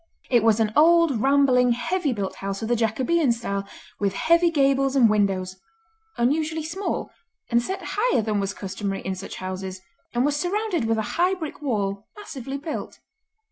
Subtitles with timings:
[0.31, 3.67] It was an old rambling, heavy built house of the Jacobean style,
[3.99, 5.57] with heavy gables and windows,
[6.17, 7.11] unusually small,
[7.51, 9.79] and set higher than was customary in such houses,
[10.15, 12.97] and was surrounded with a high brick wall massively built.